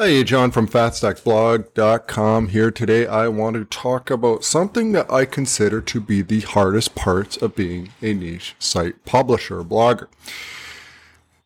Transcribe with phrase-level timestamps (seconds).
[0.00, 3.08] Hey, Jon from fatstacksblog.com here today.
[3.08, 7.56] I want to talk about something that I consider to be the hardest parts of
[7.56, 10.06] being a niche site publisher or blogger.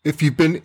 [0.05, 0.61] If you've been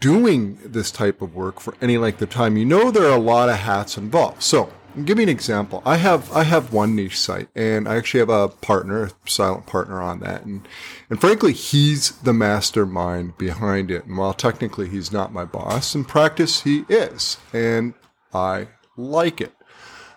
[0.00, 3.20] doing this type of work for any length of time, you know there are a
[3.20, 4.42] lot of hats involved.
[4.42, 4.72] So
[5.04, 5.82] give me an example.
[5.84, 9.66] I have I have one niche site, and I actually have a partner, a silent
[9.66, 10.66] partner on that, and
[11.08, 14.06] and frankly, he's the mastermind behind it.
[14.06, 17.94] And while technically he's not my boss, in practice he is, and
[18.32, 19.52] I like it.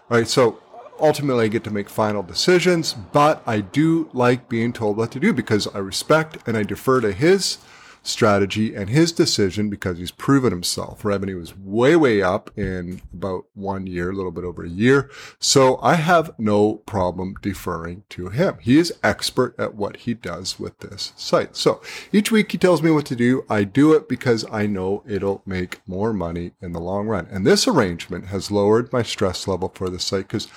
[0.10, 0.62] All right, so
[1.00, 5.20] ultimately I get to make final decisions, but I do like being told what to
[5.20, 7.58] do because I respect and I defer to his
[8.04, 11.04] strategy and his decision because he's proven himself.
[11.04, 15.10] Revenue is way, way up in about one year, a little bit over a year.
[15.40, 18.58] So I have no problem deferring to him.
[18.62, 21.56] He is expert at what he does with this site.
[21.56, 21.82] So
[22.12, 23.46] each week he tells me what to do.
[23.50, 27.28] I do it because I know it'll make more money in the long run.
[27.32, 30.50] And this arrangement has lowered my stress level for the site because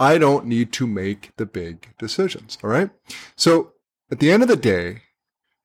[0.00, 2.58] I don't need to make the big decisions.
[2.62, 2.90] All right.
[3.36, 3.72] So
[4.10, 5.02] at the end of the day,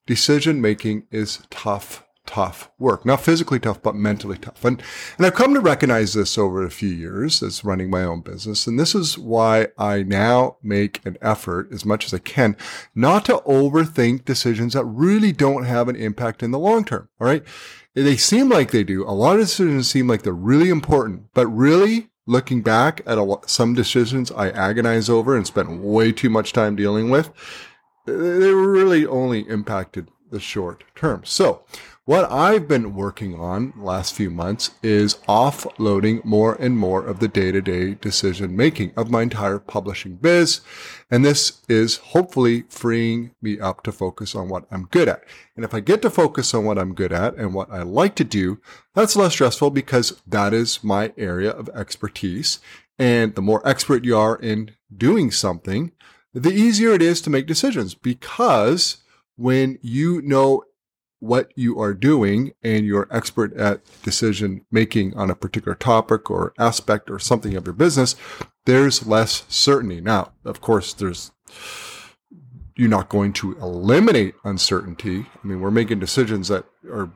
[0.06, 3.06] decision making is tough, tough work.
[3.06, 4.64] Not physically tough, but mentally tough.
[4.64, 4.82] And,
[5.18, 8.68] and I've come to recognize this over a few years as running my own business.
[8.68, 12.56] And this is why I now make an effort as much as I can
[12.96, 17.10] not to overthink decisions that really don't have an impact in the long term.
[17.20, 17.44] All right.
[17.96, 19.04] They seem like they do.
[19.04, 23.38] A lot of decisions seem like they're really important, but really looking back at a,
[23.46, 27.32] some decisions I agonize over and spent way too much time dealing with
[28.06, 28.14] they
[28.54, 31.22] really only impacted the short term.
[31.26, 31.64] So
[32.06, 37.30] what I've been working on last few months is offloading more and more of the
[37.30, 40.60] day-to-day decision making of my entire publishing biz.
[41.10, 45.24] And this is hopefully freeing me up to focus on what I'm good at.
[45.56, 48.16] And if I get to focus on what I'm good at and what I like
[48.16, 48.60] to do,
[48.94, 52.60] that's less stressful because that is my area of expertise.
[53.00, 55.94] And the more expert you are in doing something,
[56.34, 58.98] the easier it is to make decisions because
[59.36, 60.64] when you know
[61.20, 66.54] what you are doing and you're expert at decision making on a particular topic or
[66.60, 68.16] aspect or something of your business,
[68.66, 70.02] there's less certainty.
[70.02, 71.32] Now, of course, there's,
[72.76, 75.26] you're not going to eliminate uncertainty.
[75.44, 77.10] I mean, we're making decisions that are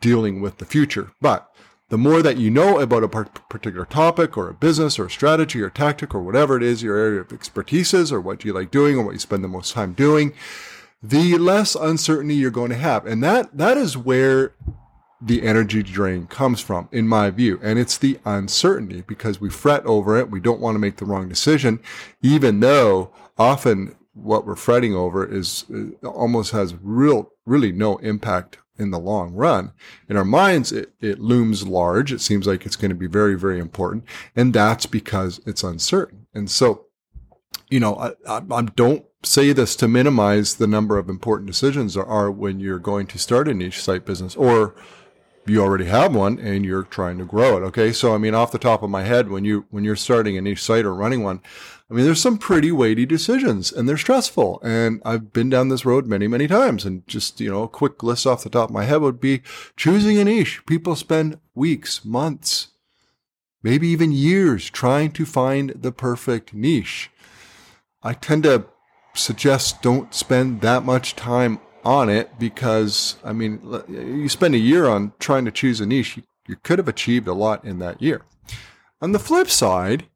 [0.00, 1.48] dealing with the future, but
[1.90, 5.60] the more that you know about a particular topic or a business or a strategy
[5.60, 8.70] or tactic or whatever it is your area of expertise is or what you like
[8.70, 10.32] doing or what you spend the most time doing,
[11.02, 13.06] the less uncertainty you're going to have.
[13.06, 14.54] And that, that is where
[15.20, 17.58] the energy drain comes from, in my view.
[17.60, 20.30] And it's the uncertainty because we fret over it.
[20.30, 21.80] We don't want to make the wrong decision,
[22.22, 28.58] even though often what we're fretting over is uh, almost has real, really no impact
[28.80, 29.72] in the long run.
[30.08, 32.12] In our minds, it, it looms large.
[32.12, 34.04] It seems like it's going to be very, very important.
[34.34, 36.26] And that's because it's uncertain.
[36.34, 36.86] And so,
[37.68, 41.94] you know, I, I, I don't say this to minimize the number of important decisions
[41.94, 44.74] there are when you're going to start a niche site business or
[45.46, 47.60] you already have one and you're trying to grow it.
[47.66, 47.92] Okay.
[47.92, 50.40] So, I mean, off the top of my head, when you, when you're starting a
[50.40, 51.40] niche site or running one,
[51.90, 54.60] I mean, there's some pretty weighty decisions and they're stressful.
[54.62, 56.84] And I've been down this road many, many times.
[56.84, 59.42] And just, you know, a quick list off the top of my head would be
[59.76, 60.64] choosing a niche.
[60.66, 62.68] People spend weeks, months,
[63.62, 67.10] maybe even years trying to find the perfect niche.
[68.02, 68.66] I tend to
[69.14, 74.86] suggest don't spend that much time on it because, I mean, you spend a year
[74.86, 78.22] on trying to choose a niche, you, could have achieved a lot in that year.
[79.00, 80.06] On the flip side,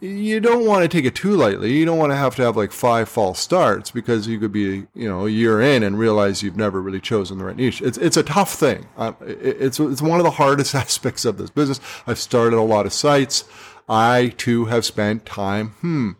[0.00, 1.72] you don't want to take it too lightly.
[1.72, 4.86] You don't want to have to have like five false starts because you could be,
[4.94, 7.80] you know, a year in and realize you've never really chosen the right niche.
[7.80, 8.86] It's, it's a tough thing.
[8.98, 11.80] Um, it, it's, it's one of the hardest aspects of this business.
[12.06, 13.44] I've started a lot of sites.
[13.88, 16.12] I too have spent time, hmm,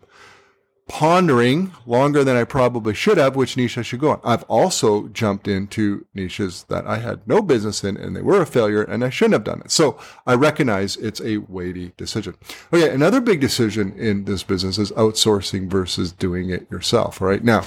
[0.87, 4.21] pondering longer than I probably should have which niche I should go on.
[4.23, 8.45] I've also jumped into niches that I had no business in and they were a
[8.45, 9.71] failure and I shouldn't have done it.
[9.71, 12.35] So I recognize it's a weighty decision.
[12.71, 12.93] Oh, okay.
[12.93, 17.19] Another big decision in this business is outsourcing versus doing it yourself.
[17.19, 17.65] Right now,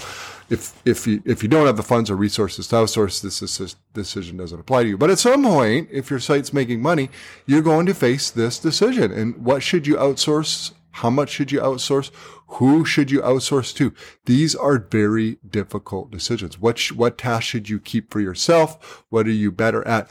[0.48, 4.36] if, if you, if you don't have the funds or resources to outsource, this decision
[4.38, 4.98] doesn't apply to you.
[4.98, 7.10] But at some point, if your site's making money,
[7.46, 9.12] you're going to face this decision.
[9.12, 12.10] And what should you outsource how much should you outsource?
[12.54, 13.94] Who should you outsource to?
[14.26, 16.58] These are very difficult decisions.
[16.58, 19.04] What, sh- what tasks should you keep for yourself?
[19.08, 20.10] What are you better at?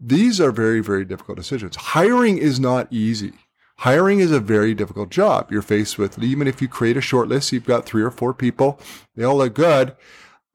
[0.00, 1.76] These are very, very difficult decisions.
[1.76, 3.32] Hiring is not easy.
[3.78, 5.50] Hiring is a very difficult job.
[5.50, 8.34] You're faced with, even if you create a short list, you've got three or four
[8.34, 8.80] people,
[9.14, 9.96] they all look good.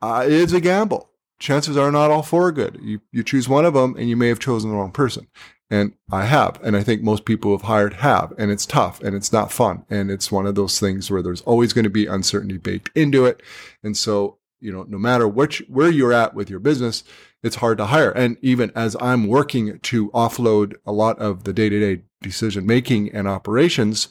[0.01, 1.09] Uh, it's a gamble.
[1.39, 2.79] Chances are not all four are good.
[2.81, 5.27] You, you choose one of them and you may have chosen the wrong person.
[5.73, 6.59] And I have.
[6.61, 8.31] And I think most people who have hired have.
[8.37, 9.85] And it's tough and it's not fun.
[9.89, 13.25] And it's one of those things where there's always going to be uncertainty baked into
[13.25, 13.41] it.
[13.81, 17.03] And so, you know, no matter which, where you're at with your business,
[17.41, 18.11] it's hard to hire.
[18.11, 22.67] And even as I'm working to offload a lot of the day to day decision
[22.67, 24.09] making and operations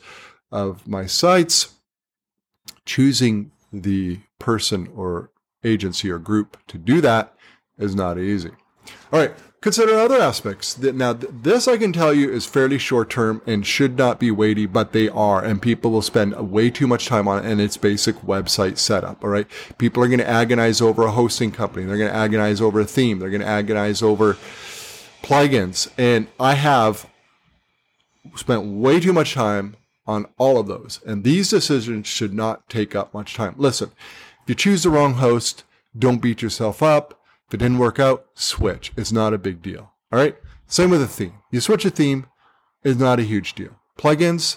[0.51, 1.75] of my sites,
[2.85, 5.31] choosing the person or
[5.63, 7.37] agency or group to do that
[7.79, 8.51] is not easy.
[9.13, 9.33] All right,
[9.63, 10.77] consider other aspects.
[10.77, 14.67] Now, this I can tell you is fairly short term and should not be weighty,
[14.67, 17.77] but they are, and people will spend way too much time on it and its
[17.77, 19.25] basic website setup.
[19.25, 19.47] All right,
[19.79, 21.87] people are going to agonize over a hosting company.
[21.87, 23.21] They're going to agonize over a theme.
[23.21, 24.37] They're going to agonize over
[25.23, 27.09] plugins, and I have
[28.35, 29.77] spent way too much time
[30.07, 31.01] on all of those.
[31.07, 33.55] And these decisions should not take up much time.
[33.57, 33.93] Listen,
[34.43, 35.63] if you choose the wrong host,
[35.97, 37.22] don't beat yourself up.
[37.53, 38.93] If it didn't work out, switch.
[38.97, 39.93] It's not a big deal.
[40.11, 40.39] All right.
[40.69, 41.35] Same with a theme.
[41.51, 42.25] You switch a theme,
[42.83, 43.79] it's not a huge deal.
[43.99, 44.57] Plugins,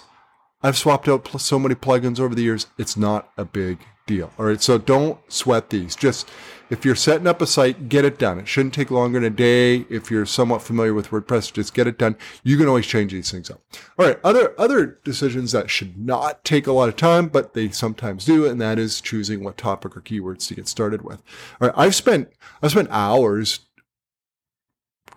[0.62, 2.68] I've swapped out so many plugins over the years.
[2.78, 4.32] It's not a big deal.
[4.38, 4.62] All right.
[4.62, 5.94] So don't sweat these.
[5.94, 6.30] Just
[6.68, 8.38] if you're setting up a site, get it done.
[8.38, 9.86] It shouldn't take longer than a day.
[9.88, 12.16] If you're somewhat familiar with WordPress, just get it done.
[12.42, 13.60] You can always change these things up.
[13.98, 14.18] All right.
[14.24, 18.46] Other, other decisions that should not take a lot of time, but they sometimes do.
[18.46, 21.22] And that is choosing what topic or keywords to get started with.
[21.60, 21.78] All right.
[21.78, 22.30] I've spent,
[22.62, 23.60] I've spent hours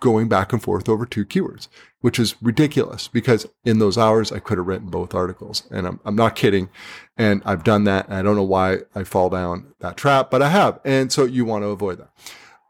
[0.00, 1.68] going back and forth over two keywords,
[2.00, 5.64] which is ridiculous because in those hours I could have written both articles.
[5.70, 6.70] And I'm, I'm not kidding.
[7.16, 8.06] And I've done that.
[8.06, 10.80] And I don't know why I fall down that trap, but I have.
[10.84, 12.10] And so you want to avoid that.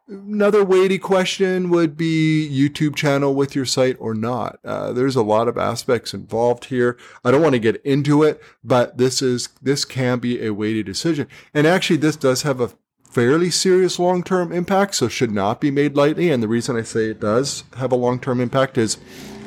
[0.09, 4.59] Another weighty question would be YouTube channel with your site or not.
[4.65, 6.99] Uh, there's a lot of aspects involved here.
[7.25, 10.83] I don't want to get into it, but this is, this can be a weighty
[10.83, 11.29] decision.
[11.55, 12.73] And actually, this does have a
[13.11, 16.31] fairly serious long term impact, so should not be made lightly.
[16.31, 18.97] And the reason I say it does have a long term impact is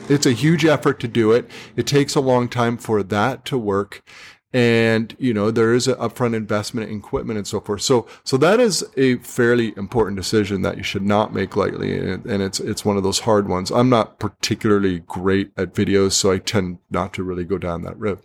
[0.09, 1.49] it's a huge effort to do it.
[1.75, 4.03] It takes a long time for that to work
[4.53, 7.81] and you know there is an upfront investment in equipment and so forth.
[7.81, 11.97] So so that is a fairly important decision that you should not make lightly.
[11.97, 13.71] And, and it's it's one of those hard ones.
[13.71, 17.99] I'm not particularly great at videos so i tend not to really go down that
[17.99, 18.19] road.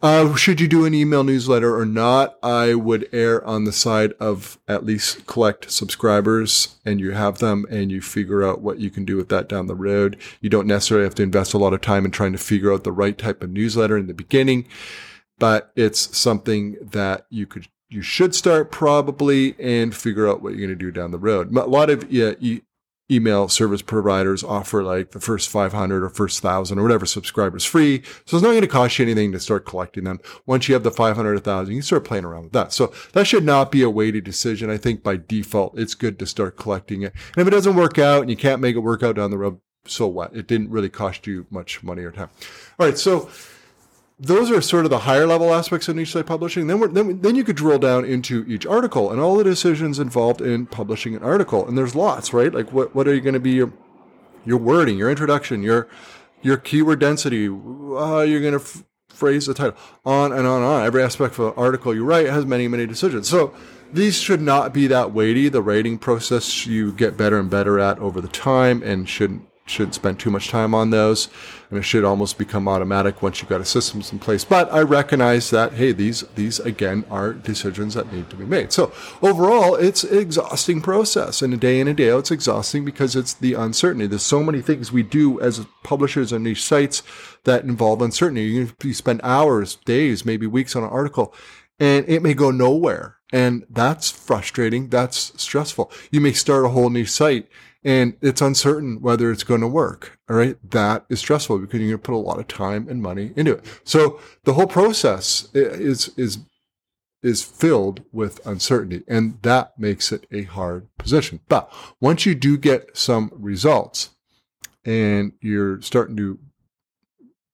[0.00, 4.12] Uh, should you do an email newsletter or not i would err on the side
[4.20, 8.90] of at least collect subscribers and you have them and you figure out what you
[8.90, 10.16] can do with that down the road.
[10.40, 12.84] You don't necessarily have to invest a lot of time in trying to figure out
[12.84, 14.66] the right type of newsletter in the beginning
[15.38, 20.66] but it's something that you could you should start probably and figure out what you're
[20.66, 21.54] going to do down the road.
[21.56, 22.60] A lot of yeah, e-
[23.10, 28.02] email service providers offer like the first 500 or first 1000 or whatever subscribers free.
[28.26, 30.20] So it's not going to cost you anything to start collecting them.
[30.46, 32.72] Once you have the 500 or 1000, you can start playing around with that.
[32.72, 34.68] So that should not be a weighted decision.
[34.68, 37.14] I think by default, it's good to start collecting it.
[37.34, 39.38] And if it doesn't work out and you can't make it work out down the
[39.38, 40.36] road, so what?
[40.36, 42.28] It didn't really cost you much money or time.
[42.78, 42.98] All right.
[42.98, 43.30] So
[44.20, 46.66] those are sort of the higher level aspects of niche site publishing.
[46.66, 50.40] Then, then, then you could drill down into each article and all the decisions involved
[50.40, 51.66] in publishing an article.
[51.66, 52.52] And there's lots, right?
[52.52, 53.72] Like what, what are you going to be your,
[54.44, 55.88] your wording, your introduction, your,
[56.42, 60.64] your keyword density, uh, you're going to f- phrase the title, on and on and
[60.64, 60.84] on.
[60.84, 63.28] Every aspect of an article you write has many, many decisions.
[63.28, 63.54] So
[63.92, 65.48] these should not be that weighty.
[65.48, 69.94] The writing process you get better and better at over the time and shouldn't shouldn't
[69.94, 71.28] spend too much time on those.
[71.70, 74.44] And it should almost become automatic once you've got a systems in place.
[74.44, 78.72] But i recognize that hey these these again are decisions that need to be made.
[78.72, 82.20] So overall it's an exhausting process and a day in and a day out.
[82.20, 84.06] It's exhausting because it's the uncertainty.
[84.06, 87.02] There's so many things we do as publishers on these sites
[87.44, 88.42] that involve uncertainty.
[88.82, 91.34] You spend hours days maybe weeks on an article
[91.80, 93.16] and it may go nowhere.
[93.32, 94.88] And that's frustrating.
[94.88, 95.92] That's stressful.
[96.10, 97.48] You may start a whole new site
[97.84, 100.18] and it's uncertain whether it's going to work.
[100.28, 100.56] All right.
[100.70, 103.52] That is stressful because you're going to put a lot of time and money into
[103.52, 103.80] it.
[103.84, 106.38] So the whole process is, is,
[107.22, 111.40] is filled with uncertainty and that makes it a hard position.
[111.48, 114.10] But once you do get some results
[114.84, 116.38] and you're starting to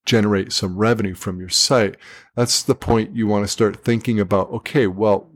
[0.07, 1.97] generate some revenue from your site,
[2.35, 4.51] that's the point you want to start thinking about.
[4.51, 5.31] Okay, well,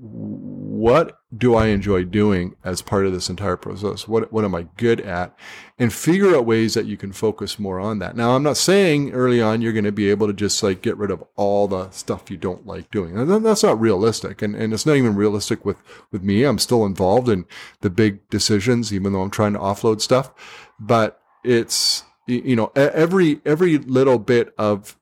[0.78, 4.06] what do I enjoy doing as part of this entire process?
[4.06, 5.36] What, what am I good at?
[5.76, 8.16] And figure out ways that you can focus more on that.
[8.16, 10.96] Now, I'm not saying early on you're going to be able to just like get
[10.96, 13.42] rid of all the stuff you don't like doing.
[13.42, 14.40] That's not realistic.
[14.40, 15.78] And, and it's not even realistic with,
[16.12, 16.44] with me.
[16.44, 17.44] I'm still involved in
[17.80, 20.32] the big decisions, even though I'm trying to offload stuff.
[20.78, 24.96] But it's, you know, every, every little bit of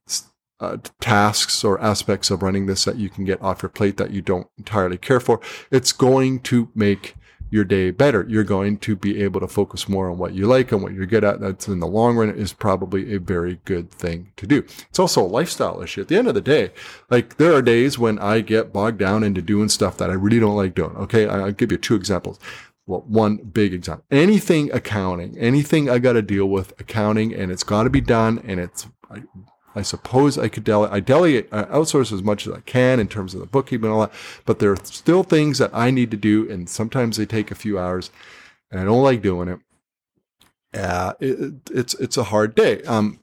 [0.59, 4.11] uh, tasks or aspects of running this that you can get off your plate that
[4.11, 5.39] you don't entirely care for,
[5.71, 7.15] it's going to make
[7.49, 8.25] your day better.
[8.27, 11.05] You're going to be able to focus more on what you like and what you're
[11.05, 11.39] good at.
[11.39, 14.65] That's in the long run is probably a very good thing to do.
[14.89, 16.01] It's also a lifestyle issue.
[16.01, 16.71] At the end of the day,
[17.09, 20.39] like there are days when I get bogged down into doing stuff that I really
[20.39, 20.95] don't like doing.
[20.97, 21.27] Okay.
[21.27, 22.39] I'll give you two examples.
[22.85, 27.63] Well, one big example, anything accounting, anything I got to deal with accounting and it's
[27.63, 29.23] got to be done and it's, I,
[29.77, 33.07] I suppose I could delegate, I delegate, I outsource as much as I can in
[33.07, 36.09] terms of the bookkeeping and all that, but there are still things that I need
[36.09, 36.49] to do.
[36.49, 38.09] And sometimes they take a few hours
[38.71, 39.59] and I don't like doing it.
[40.73, 42.81] Uh, it, it's, it's a hard day.
[42.83, 43.19] Um,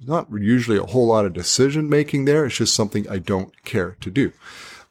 [0.00, 2.46] not usually a whole lot of decision making there.
[2.46, 4.32] It's just something I don't care to do.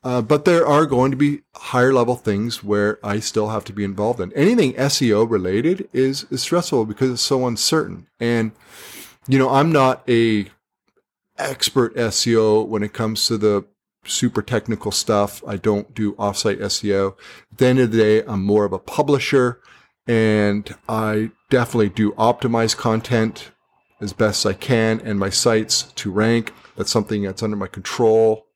[0.03, 3.73] Uh, but there are going to be higher level things where I still have to
[3.73, 4.33] be involved in.
[4.33, 8.07] Anything SEO related is, is stressful because it's so uncertain.
[8.19, 8.51] And,
[9.29, 10.49] you know, I'm not a
[11.39, 13.65] expert SEO when it comes to the
[14.05, 15.43] super technical stuff.
[15.47, 17.15] I don't do offsite SEO.
[17.51, 19.61] At the end of the day, I'm more of a publisher
[20.07, 23.51] and I definitely do optimize content
[24.01, 26.53] as best I can and my sites to rank.
[26.75, 28.47] That's something that's under my control.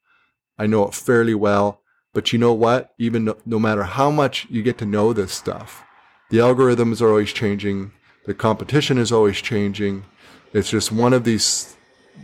[0.57, 1.81] I know it fairly well.
[2.13, 2.93] But you know what?
[2.99, 5.83] Even no, no matter how much you get to know this stuff,
[6.29, 7.91] the algorithms are always changing.
[8.25, 10.05] The competition is always changing.
[10.53, 11.75] It's just one of these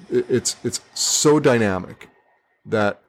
[0.10, 2.10] it's it's so dynamic
[2.65, 3.01] that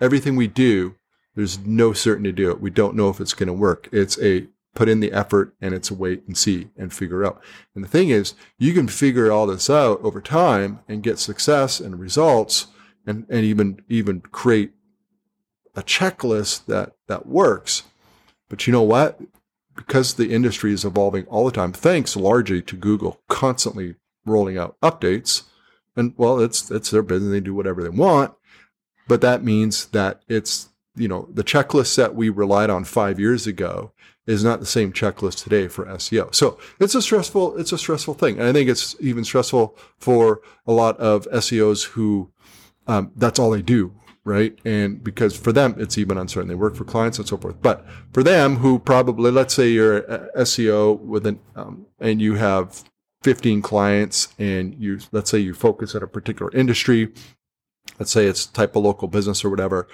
[0.00, 0.94] everything we do,
[1.34, 2.60] there's no certainty to do it.
[2.60, 3.88] We don't know if it's going to work.
[3.92, 7.42] It's a put in the effort and it's a wait and see and figure out.
[7.74, 11.80] And the thing is, you can figure all this out over time and get success
[11.80, 12.68] and results
[13.06, 14.72] and, and even even create
[15.74, 17.84] a checklist that that works.
[18.48, 19.20] But you know what?
[19.74, 24.76] Because the industry is evolving all the time, thanks largely to Google constantly rolling out
[24.80, 25.44] updates,
[25.98, 27.30] and well, it's it's their business.
[27.30, 28.34] They do whatever they want.
[29.06, 33.46] But that means that it's you know the checklist that we relied on five years
[33.46, 33.92] ago
[34.26, 36.34] is not the same checklist today for SEO.
[36.34, 40.40] So it's a stressful it's a stressful thing, and I think it's even stressful for
[40.66, 42.30] a lot of SEOs who
[42.86, 44.58] um, that's all they do right?
[44.66, 46.48] And because for them, it's even uncertain.
[46.48, 47.62] They work for clients and so forth.
[47.62, 50.02] But for them, who probably, let's say you're
[50.36, 52.84] SEO with an, um, and you have
[53.22, 57.12] 15 clients and you, let's say you focus on a particular industry,
[57.98, 59.88] let's say it's type of local business or whatever,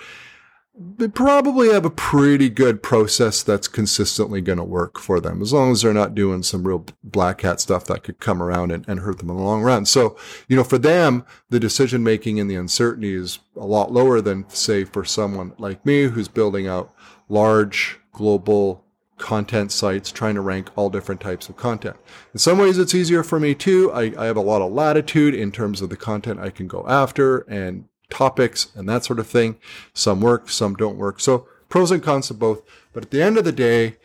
[0.76, 5.52] they probably have a pretty good process that's consistently going to work for them as
[5.52, 8.85] long as they're not doing some real black hat stuff that could come around and,
[8.88, 9.87] and hurt them in the long run.
[9.87, 10.16] So,
[10.49, 14.49] you know, for them, the decision making and the uncertainty is a lot lower than
[14.49, 16.93] say for someone like me who's building out
[17.28, 18.84] large global
[19.25, 21.97] content sites trying to rank all different types of content.
[22.35, 23.90] In some ways, it's easier for me too.
[23.90, 26.85] I, I, have a lot of latitude in terms of the content I can go
[26.87, 29.57] after and topics and that sort of thing.
[29.95, 31.21] Some work, some don't work.
[31.21, 32.61] So pros and cons of both.
[32.93, 33.97] But at the end of the day,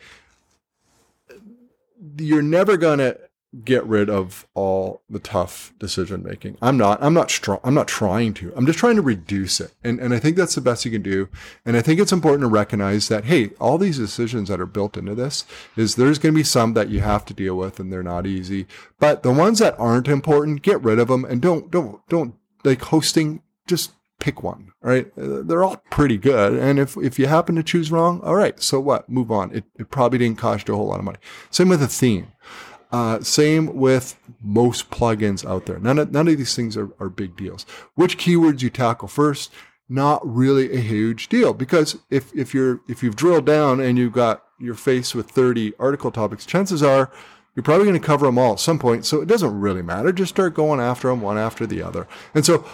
[2.16, 3.20] you're never going to
[3.64, 6.56] get rid of all the tough decision making.
[6.62, 7.58] I'm not, I'm not strong.
[7.64, 9.72] I'm not trying to, I'm just trying to reduce it.
[9.82, 11.28] And, and I think that's the best you can do.
[11.66, 14.96] And I think it's important to recognize that, hey, all these decisions that are built
[14.96, 15.44] into this
[15.76, 18.26] is there's going to be some that you have to deal with and they're not
[18.26, 18.66] easy,
[18.98, 22.82] but the ones that aren't important, get rid of them and don't, don't, don't like
[22.82, 24.72] hosting, just pick one.
[24.84, 25.10] All right.
[25.16, 26.54] They're all pretty good.
[26.54, 28.62] And if, if you happen to choose wrong, all right.
[28.62, 29.08] So what?
[29.08, 29.52] Move on.
[29.52, 31.18] It, it probably didn't cost you a whole lot of money.
[31.50, 32.30] Same with a theme.
[32.92, 35.78] Uh, same with most plugins out there.
[35.78, 37.64] None of, none of these things are, are big deals.
[37.94, 39.52] Which keywords you tackle first,
[39.88, 44.12] not really a huge deal because if, if you're, if you've drilled down and you've
[44.12, 47.12] got, you're faced with 30 article topics, chances are
[47.54, 49.04] you're probably going to cover them all at some point.
[49.04, 50.12] So it doesn't really matter.
[50.12, 52.06] Just start going after them one after the other.
[52.34, 52.64] And so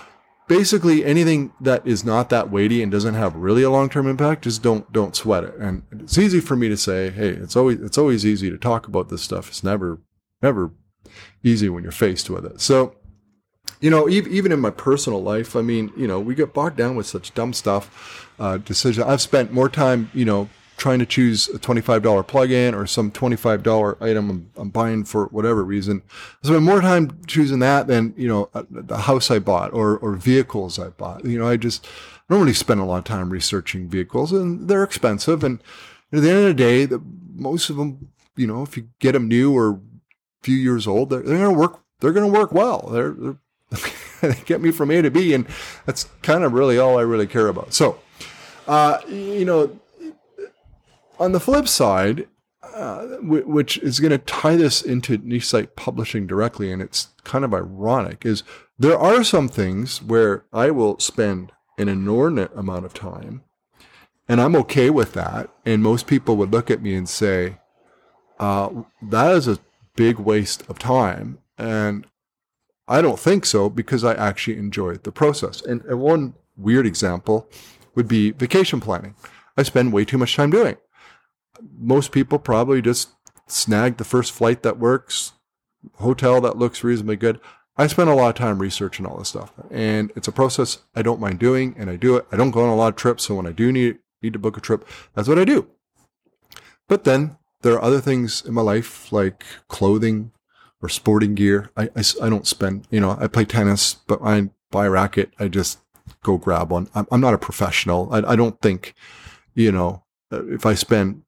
[0.49, 4.63] basically anything that is not that weighty and doesn't have really a long-term impact just
[4.63, 7.99] don't don't sweat it and it's easy for me to say hey it's always it's
[7.99, 10.01] always easy to talk about this stuff it's never
[10.43, 10.71] never
[11.43, 12.95] easy when you're faced with it so
[13.81, 16.97] you know even in my personal life i mean you know we get bogged down
[16.97, 21.49] with such dumb stuff uh decision i've spent more time you know trying to choose
[21.49, 26.03] a $25 plug-in or some $25 item I'm, I'm, buying for whatever reason.
[26.45, 30.17] I spend more time choosing that than, you know, the house I bought or, or
[30.17, 31.25] vehicles I bought.
[31.25, 31.87] You know, I just
[32.29, 35.43] really spend a lot of time researching vehicles and they're expensive.
[35.43, 35.63] And
[36.13, 37.03] at the end of the day, the,
[37.35, 39.81] most of them, you know, if you get them new or
[40.47, 42.89] few years old, they're, they're going to work, they're going to work well.
[42.93, 43.39] They're, they're
[44.21, 45.35] they get me from A to B.
[45.35, 45.47] And
[45.87, 47.75] that's kind of really all I really care about.
[47.75, 47.99] So,
[48.69, 49.79] uh, you know,
[51.19, 52.29] on the flip side,
[52.63, 57.45] uh, which is going to tie this into niche site publishing directly, and it's kind
[57.45, 58.43] of ironic, is
[58.79, 63.43] there are some things where I will spend an inordinate amount of time
[64.29, 65.51] And I'm okay with that.
[65.65, 67.59] And most people would look at me and say,
[68.39, 68.71] uh,
[69.03, 69.59] that is a
[69.97, 71.39] big waste of time.
[71.59, 72.07] And
[72.89, 75.61] I don't think so because I actually enjoy the process.
[75.63, 77.49] And, and one weird example
[77.95, 79.15] would be vacation planning.
[79.57, 80.77] I spend way too much time doing.
[81.79, 83.11] Most people probably just
[83.47, 85.33] snag the first flight that works,
[85.95, 87.41] hotel that looks reasonably good.
[87.79, 91.03] I spend a lot of time researching all this stuff, and it's a process I
[91.03, 92.27] don't mind doing, and I do it.
[92.33, 94.39] I don't go on a lot of trips, so when I do need need to
[94.39, 95.69] book a trip, that's what I do.
[96.89, 97.37] But then
[97.67, 100.31] there are other things in my life like clothing
[100.81, 101.71] or sporting gear.
[101.77, 105.33] I, I, I don't spend, you know, I play tennis, but I buy a racket.
[105.41, 105.81] I just
[106.23, 106.89] go grab one.
[106.95, 108.09] I'm, I'm not a professional.
[108.13, 108.95] I, I don't think,
[109.55, 111.23] you know, uh, if I spend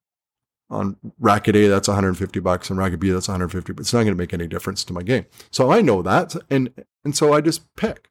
[0.71, 3.73] on racket A, that's 150 bucks, and racket B, that's 150.
[3.73, 5.27] But it's not going to make any difference to my game.
[5.51, 6.73] So I know that, and
[7.05, 8.11] and so I just pick.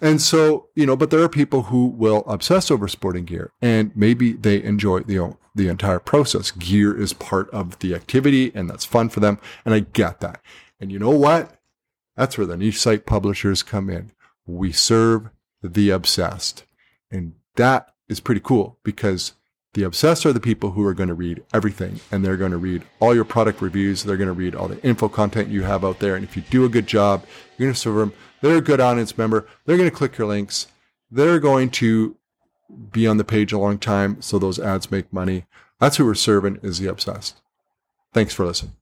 [0.00, 3.94] And so you know, but there are people who will obsess over sporting gear, and
[3.94, 6.50] maybe they enjoy the the entire process.
[6.50, 10.40] Gear is part of the activity, and that's fun for them, and I get that.
[10.80, 11.60] And you know what?
[12.16, 14.12] That's where the niche site publishers come in.
[14.46, 15.30] We serve
[15.62, 16.64] the obsessed,
[17.10, 19.34] and that is pretty cool because
[19.74, 22.58] the obsessed are the people who are going to read everything and they're going to
[22.58, 24.02] read all your product reviews.
[24.02, 26.16] They're going to read all the info content you have out there.
[26.16, 27.24] And if you do a good job,
[27.56, 28.12] you're going to serve them.
[28.40, 29.46] They're a good audience member.
[29.64, 30.68] They're going to click your links.
[31.10, 32.16] They're going to
[32.92, 34.20] be on the page a long time.
[34.22, 35.46] So those ads make money.
[35.78, 37.40] That's who we're serving is the obsessed.
[38.12, 38.72] Thanks for listening.